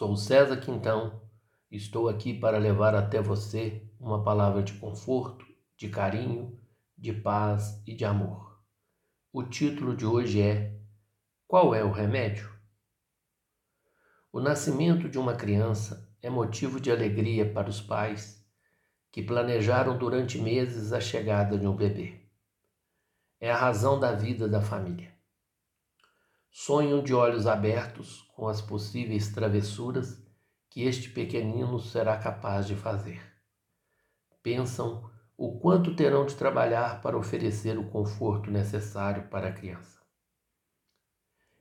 Sou 0.00 0.16
César 0.16 0.56
Quintão, 0.56 1.20
estou 1.70 2.08
aqui 2.08 2.32
para 2.32 2.56
levar 2.56 2.94
até 2.94 3.20
você 3.20 3.86
uma 4.00 4.24
palavra 4.24 4.62
de 4.62 4.72
conforto, 4.72 5.44
de 5.76 5.90
carinho, 5.90 6.58
de 6.96 7.12
paz 7.12 7.82
e 7.86 7.94
de 7.94 8.06
amor. 8.06 8.58
O 9.30 9.42
título 9.42 9.94
de 9.94 10.06
hoje 10.06 10.40
é 10.40 10.80
Qual 11.46 11.74
é 11.74 11.84
o 11.84 11.92
remédio? 11.92 12.50
O 14.32 14.40
nascimento 14.40 15.06
de 15.06 15.18
uma 15.18 15.34
criança 15.34 16.10
é 16.22 16.30
motivo 16.30 16.80
de 16.80 16.90
alegria 16.90 17.52
para 17.52 17.68
os 17.68 17.82
pais 17.82 18.42
que 19.12 19.22
planejaram 19.22 19.98
durante 19.98 20.38
meses 20.38 20.94
a 20.94 21.00
chegada 21.02 21.58
de 21.58 21.66
um 21.66 21.76
bebê. 21.76 22.26
É 23.38 23.50
a 23.50 23.56
razão 23.58 24.00
da 24.00 24.12
vida 24.12 24.48
da 24.48 24.62
família. 24.62 25.14
Sonham 26.50 27.02
de 27.02 27.12
olhos 27.12 27.46
abertos 27.46 28.29
com 28.40 28.48
as 28.48 28.62
possíveis 28.62 29.30
travessuras 29.30 30.18
que 30.70 30.84
este 30.84 31.10
pequenino 31.10 31.78
será 31.78 32.16
capaz 32.16 32.66
de 32.66 32.74
fazer. 32.74 33.20
Pensam 34.42 35.10
o 35.36 35.58
quanto 35.58 35.94
terão 35.94 36.24
de 36.24 36.34
trabalhar 36.34 37.02
para 37.02 37.18
oferecer 37.18 37.76
o 37.76 37.90
conforto 37.90 38.50
necessário 38.50 39.28
para 39.28 39.48
a 39.48 39.52
criança. 39.52 40.00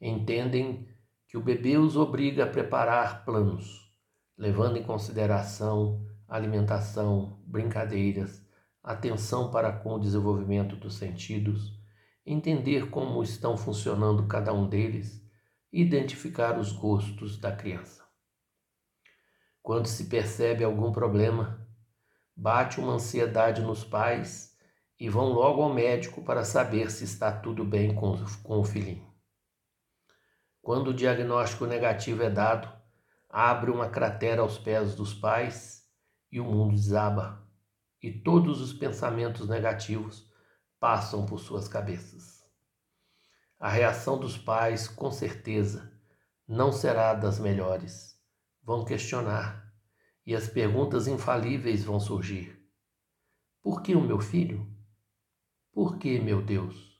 Entendem 0.00 0.86
que 1.26 1.36
o 1.36 1.42
bebê 1.42 1.76
os 1.76 1.96
obriga 1.96 2.44
a 2.44 2.48
preparar 2.48 3.24
planos, 3.24 3.92
levando 4.38 4.76
em 4.76 4.84
consideração 4.84 6.06
alimentação, 6.28 7.42
brincadeiras, 7.44 8.46
atenção 8.80 9.50
para 9.50 9.72
com 9.72 9.94
o 9.94 9.98
desenvolvimento 9.98 10.76
dos 10.76 10.94
sentidos 10.94 11.76
entender 12.24 12.90
como 12.90 13.24
estão 13.24 13.56
funcionando 13.56 14.28
cada 14.28 14.52
um 14.52 14.68
deles 14.68 15.20
identificar 15.72 16.58
os 16.58 16.72
gostos 16.72 17.38
da 17.38 17.54
criança. 17.54 18.04
Quando 19.62 19.86
se 19.86 20.06
percebe 20.08 20.64
algum 20.64 20.90
problema, 20.90 21.68
bate 22.34 22.80
uma 22.80 22.94
ansiedade 22.94 23.62
nos 23.62 23.84
pais 23.84 24.56
e 24.98 25.08
vão 25.08 25.28
logo 25.28 25.62
ao 25.62 25.72
médico 25.72 26.22
para 26.22 26.44
saber 26.44 26.90
se 26.90 27.04
está 27.04 27.30
tudo 27.30 27.64
bem 27.64 27.94
com, 27.94 28.16
com 28.42 28.58
o 28.58 28.64
filhinho. 28.64 29.08
Quando 30.60 30.88
o 30.88 30.94
diagnóstico 30.94 31.66
negativo 31.66 32.22
é 32.22 32.30
dado, 32.30 32.70
abre 33.28 33.70
uma 33.70 33.88
cratera 33.88 34.42
aos 34.42 34.58
pés 34.58 34.94
dos 34.94 35.14
pais 35.14 35.86
e 36.32 36.40
o 36.40 36.44
mundo 36.44 36.74
desaba, 36.74 37.46
e 38.02 38.10
todos 38.10 38.60
os 38.60 38.72
pensamentos 38.72 39.48
negativos 39.48 40.28
passam 40.78 41.26
por 41.26 41.38
suas 41.38 41.68
cabeças. 41.68 42.39
A 43.60 43.68
reação 43.68 44.18
dos 44.18 44.38
pais, 44.38 44.88
com 44.88 45.10
certeza, 45.12 45.92
não 46.48 46.72
será 46.72 47.12
das 47.12 47.38
melhores. 47.38 48.18
Vão 48.62 48.86
questionar 48.86 49.70
e 50.24 50.34
as 50.34 50.48
perguntas 50.48 51.06
infalíveis 51.06 51.84
vão 51.84 52.00
surgir. 52.00 52.58
Por 53.60 53.82
que 53.82 53.94
o 53.94 54.00
meu 54.00 54.18
filho? 54.18 54.66
Por 55.74 55.98
que, 55.98 56.18
meu 56.18 56.40
Deus? 56.40 56.98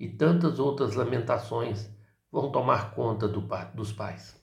E 0.00 0.08
tantas 0.08 0.58
outras 0.58 0.94
lamentações 0.94 1.90
vão 2.32 2.50
tomar 2.50 2.94
conta 2.94 3.28
do, 3.28 3.46
dos 3.74 3.92
pais. 3.92 4.42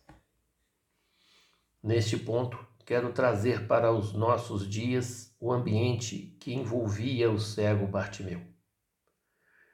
Neste 1.82 2.18
ponto, 2.18 2.64
quero 2.86 3.12
trazer 3.14 3.68
para 3.68 3.92
os 3.92 4.14
nossos 4.14 4.70
dias 4.70 5.36
o 5.40 5.52
ambiente 5.52 6.38
que 6.40 6.54
envolvia 6.54 7.32
o 7.32 7.40
cego 7.40 7.88
Bartimeu. 7.88 8.46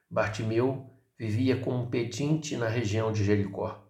Bartimeu 0.10 0.97
vivia 1.18 1.60
como 1.60 1.90
pedinte 1.90 2.56
na 2.56 2.68
região 2.68 3.12
de 3.12 3.24
Jericó, 3.24 3.84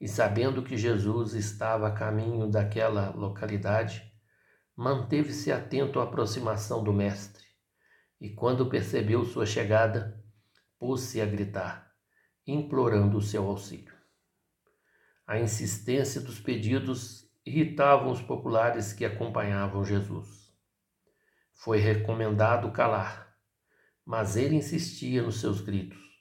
e 0.00 0.08
sabendo 0.08 0.62
que 0.62 0.76
Jesus 0.76 1.34
estava 1.34 1.88
a 1.88 1.92
caminho 1.92 2.50
daquela 2.50 3.10
localidade, 3.10 4.02
manteve-se 4.74 5.52
atento 5.52 6.00
à 6.00 6.04
aproximação 6.04 6.82
do 6.82 6.92
Mestre, 6.92 7.44
e 8.20 8.30
quando 8.30 8.68
percebeu 8.68 9.24
sua 9.24 9.44
chegada, 9.44 10.24
pôs-se 10.78 11.20
a 11.20 11.26
gritar, 11.26 11.92
implorando 12.46 13.18
o 13.18 13.22
seu 13.22 13.46
auxílio. 13.46 13.94
A 15.26 15.38
insistência 15.38 16.20
dos 16.20 16.40
pedidos 16.40 17.30
irritavam 17.44 18.10
os 18.10 18.22
populares 18.22 18.92
que 18.92 19.04
acompanhavam 19.04 19.84
Jesus. 19.84 20.52
Foi 21.52 21.78
recomendado 21.78 22.72
calar, 22.72 23.34
mas 24.04 24.36
ele 24.36 24.56
insistia 24.56 25.22
nos 25.22 25.40
seus 25.40 25.60
gritos. 25.60 26.13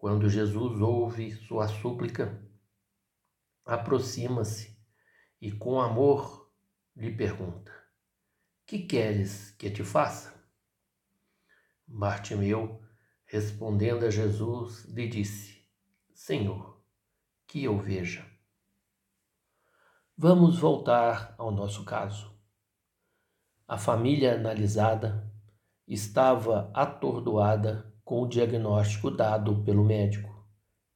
Quando 0.00 0.30
Jesus 0.30 0.80
ouve 0.80 1.30
sua 1.30 1.68
súplica, 1.68 2.42
aproxima-se 3.66 4.74
e 5.38 5.52
com 5.52 5.78
amor 5.78 6.50
lhe 6.96 7.14
pergunta: 7.14 7.70
Que 8.66 8.78
queres 8.78 9.50
que 9.50 9.68
te 9.68 9.84
faça? 9.84 10.42
Bartimeu, 11.86 12.82
respondendo 13.26 14.06
a 14.06 14.10
Jesus, 14.10 14.86
lhe 14.86 15.06
disse: 15.06 15.68
Senhor, 16.14 16.82
que 17.46 17.64
eu 17.64 17.78
veja. 17.78 18.26
Vamos 20.16 20.58
voltar 20.58 21.34
ao 21.36 21.50
nosso 21.50 21.84
caso. 21.84 22.34
A 23.68 23.76
família 23.76 24.34
analisada 24.36 25.30
estava 25.86 26.70
atordoada 26.72 27.89
com 28.10 28.22
o 28.22 28.26
diagnóstico 28.26 29.08
dado 29.08 29.62
pelo 29.62 29.84
médico, 29.84 30.28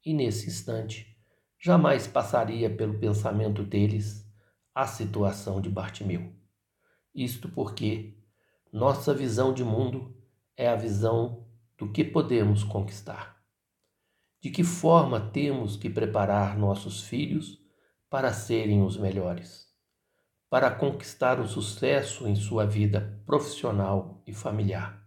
e 0.04 0.12
nesse 0.12 0.48
instante 0.48 1.16
jamais 1.56 2.08
passaria 2.08 2.68
pelo 2.68 2.98
pensamento 2.98 3.62
deles 3.62 4.28
a 4.74 4.84
situação 4.84 5.60
de 5.60 5.70
Bartimeu. 5.70 6.32
Isto 7.14 7.48
porque 7.48 8.18
nossa 8.72 9.14
visão 9.14 9.54
de 9.54 9.62
mundo 9.62 10.12
é 10.56 10.66
a 10.66 10.74
visão 10.74 11.46
do 11.78 11.92
que 11.92 12.02
podemos 12.02 12.64
conquistar. 12.64 13.40
De 14.40 14.50
que 14.50 14.64
forma 14.64 15.20
temos 15.20 15.76
que 15.76 15.88
preparar 15.88 16.58
nossos 16.58 17.02
filhos 17.02 17.60
para 18.10 18.32
serem 18.32 18.82
os 18.82 18.96
melhores? 18.96 19.72
para 20.50 20.70
conquistar 20.70 21.40
o 21.40 21.48
sucesso 21.48 22.28
em 22.28 22.36
sua 22.36 22.64
vida 22.64 23.20
profissional 23.26 24.22
e 24.24 24.32
familiar. 24.32 25.03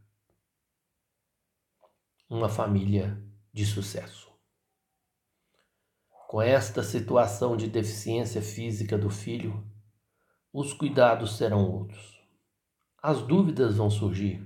Uma 2.29 2.49
família 2.49 3.23
de 3.53 3.65
sucesso. 3.65 4.29
Com 6.27 6.41
esta 6.41 6.83
situação 6.83 7.55
de 7.55 7.67
deficiência 7.69 8.41
física 8.41 8.97
do 8.97 9.09
filho, 9.09 9.65
os 10.51 10.73
cuidados 10.73 11.37
serão 11.37 11.71
outros. 11.71 12.21
As 13.01 13.21
dúvidas 13.21 13.77
vão 13.77 13.89
surgir, 13.89 14.45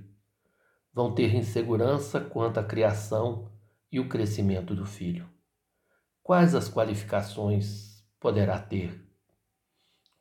vão 0.94 1.12
ter 1.12 1.34
insegurança 1.34 2.20
quanto 2.20 2.60
à 2.60 2.64
criação 2.64 3.50
e 3.90 3.98
o 3.98 4.08
crescimento 4.08 4.76
do 4.76 4.86
filho. 4.86 5.28
Quais 6.22 6.54
as 6.54 6.68
qualificações 6.68 8.06
poderá 8.20 8.60
ter? 8.60 9.04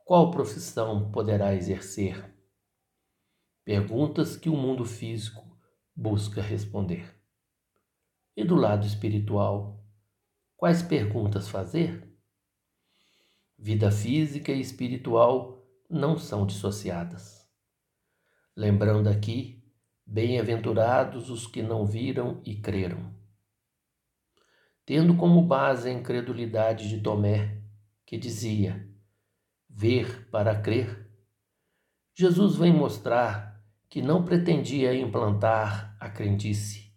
Qual 0.03 0.31
profissão 0.31 1.11
poderá 1.11 1.53
exercer? 1.53 2.25
Perguntas 3.63 4.35
que 4.35 4.49
o 4.49 4.57
mundo 4.57 4.83
físico 4.83 5.45
busca 5.95 6.41
responder. 6.41 7.20
E 8.35 8.43
do 8.43 8.55
lado 8.55 8.85
espiritual, 8.87 9.83
quais 10.55 10.81
perguntas 10.81 11.49
fazer? 11.49 12.07
Vida 13.57 13.91
física 13.91 14.51
e 14.51 14.61
espiritual 14.61 15.67
não 15.89 16.17
são 16.17 16.45
dissociadas. 16.45 17.45
Lembrando 18.55 19.09
aqui, 19.09 19.61
bem-aventurados 20.05 21.29
os 21.29 21.45
que 21.45 21.61
não 21.61 21.85
viram 21.85 22.41
e 22.45 22.55
creram. 22.55 23.13
Tendo 24.85 25.15
como 25.15 25.41
base 25.41 25.89
a 25.89 25.93
incredulidade 25.93 26.89
de 26.89 27.01
Tomé, 27.01 27.61
que 28.05 28.17
dizia: 28.17 28.89
ver 29.69 30.29
para 30.29 30.59
crer, 30.59 31.09
Jesus 32.13 32.55
vem 32.55 32.73
mostrar 32.73 33.63
que 33.89 34.01
não 34.01 34.25
pretendia 34.25 34.93
implantar 34.93 35.95
a 35.99 36.09
crendice, 36.09 36.90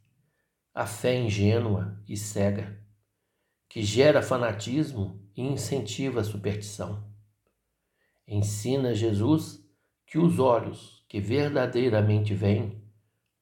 a 0.74 0.86
fé 0.86 1.14
ingênua 1.16 2.02
e 2.08 2.16
cega, 2.16 2.84
que 3.68 3.80
gera 3.80 4.20
fanatismo 4.20 5.24
e 5.36 5.42
incentiva 5.42 6.20
a 6.20 6.24
superstição. 6.24 7.08
Ensina 8.26 8.92
Jesus 8.92 9.64
que 10.04 10.18
os 10.18 10.40
olhos 10.40 11.04
que 11.08 11.20
verdadeiramente 11.20 12.34
veem 12.34 12.82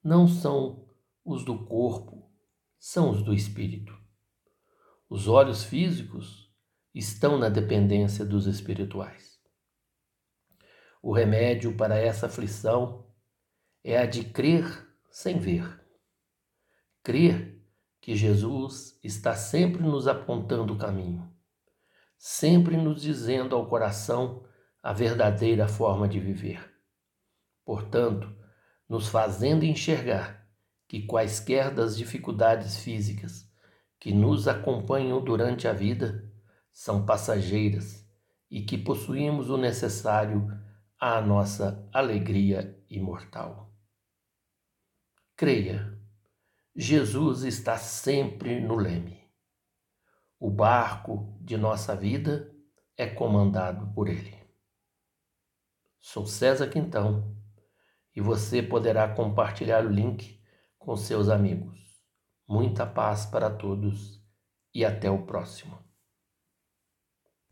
não 0.04 0.28
são 0.28 0.86
os 1.24 1.42
do 1.42 1.64
corpo, 1.64 2.30
são 2.78 3.10
os 3.10 3.22
do 3.22 3.32
espírito. 3.32 3.96
Os 5.08 5.26
olhos 5.26 5.64
físicos 5.64 6.52
estão 6.94 7.38
na 7.38 7.48
dependência 7.48 8.26
dos 8.26 8.46
espirituais. 8.46 9.40
O 11.00 11.12
remédio 11.12 11.76
para 11.76 11.96
essa 11.96 12.26
aflição 12.26 13.06
é 13.82 13.96
a 13.96 14.04
de 14.04 14.24
crer 14.24 14.86
sem 15.10 15.38
ver. 15.38 15.81
Crer 17.02 17.60
que 18.00 18.14
Jesus 18.14 18.98
está 19.02 19.34
sempre 19.34 19.82
nos 19.82 20.06
apontando 20.06 20.74
o 20.74 20.78
caminho, 20.78 21.28
sempre 22.16 22.76
nos 22.76 23.02
dizendo 23.02 23.56
ao 23.56 23.66
coração 23.66 24.44
a 24.82 24.92
verdadeira 24.92 25.66
forma 25.66 26.08
de 26.08 26.20
viver. 26.20 26.72
Portanto, 27.64 28.32
nos 28.88 29.08
fazendo 29.08 29.64
enxergar 29.64 30.46
que 30.86 31.06
quaisquer 31.06 31.74
das 31.74 31.96
dificuldades 31.96 32.78
físicas 32.78 33.50
que 33.98 34.12
nos 34.12 34.46
acompanham 34.46 35.24
durante 35.24 35.66
a 35.66 35.72
vida 35.72 36.30
são 36.72 37.06
passageiras 37.06 38.06
e 38.50 38.62
que 38.62 38.76
possuímos 38.76 39.48
o 39.48 39.56
necessário 39.56 40.46
à 41.00 41.20
nossa 41.20 41.88
alegria 41.92 42.78
imortal. 42.90 43.72
Creia, 45.36 45.98
Jesus 46.74 47.42
está 47.42 47.76
sempre 47.76 48.58
no 48.58 48.76
leme. 48.76 49.30
O 50.40 50.50
barco 50.50 51.38
de 51.42 51.58
nossa 51.58 51.94
vida 51.94 52.50
é 52.96 53.06
comandado 53.06 53.92
por 53.92 54.08
Ele. 54.08 54.34
Sou 56.00 56.24
César 56.24 56.68
Quintão 56.70 57.36
e 58.16 58.22
você 58.22 58.62
poderá 58.62 59.06
compartilhar 59.06 59.84
o 59.84 59.90
link 59.90 60.42
com 60.78 60.96
seus 60.96 61.28
amigos. 61.28 61.78
Muita 62.48 62.86
paz 62.86 63.26
para 63.26 63.50
todos 63.50 64.24
e 64.74 64.82
até 64.82 65.10
o 65.10 65.26
próximo. 65.26 65.91